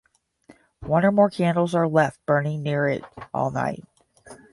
[0.87, 3.03] One or more candles are left burning near it
[3.35, 3.83] all night.